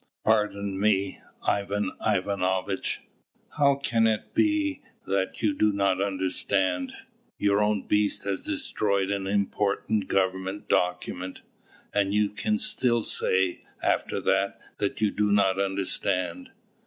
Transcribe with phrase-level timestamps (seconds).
[0.23, 3.01] "Pardon me, Ivan Ivanovitch!
[3.59, 6.93] how can it be that you do not understand?
[7.37, 11.41] Your own beast has destroyed an important government document;
[11.93, 16.49] and you can still say, after that, that you do not understand!"